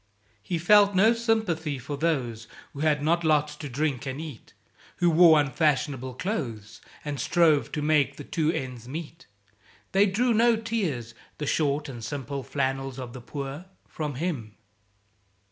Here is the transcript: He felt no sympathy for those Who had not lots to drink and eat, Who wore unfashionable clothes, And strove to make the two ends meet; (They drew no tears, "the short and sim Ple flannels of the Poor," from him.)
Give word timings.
He 0.41 0.57
felt 0.57 0.95
no 0.95 1.13
sympathy 1.13 1.77
for 1.77 1.95
those 1.95 2.47
Who 2.73 2.79
had 2.79 3.03
not 3.03 3.23
lots 3.23 3.55
to 3.57 3.69
drink 3.69 4.07
and 4.07 4.19
eat, 4.19 4.55
Who 4.95 5.11
wore 5.11 5.39
unfashionable 5.39 6.15
clothes, 6.15 6.81
And 7.05 7.19
strove 7.19 7.71
to 7.73 7.83
make 7.83 8.15
the 8.15 8.23
two 8.23 8.51
ends 8.51 8.87
meet; 8.87 9.27
(They 9.91 10.07
drew 10.07 10.33
no 10.33 10.55
tears, 10.55 11.13
"the 11.37 11.45
short 11.45 11.87
and 11.87 12.03
sim 12.03 12.25
Ple 12.25 12.41
flannels 12.41 12.97
of 12.97 13.13
the 13.13 13.21
Poor," 13.21 13.65
from 13.87 14.15
him.) 14.15 14.55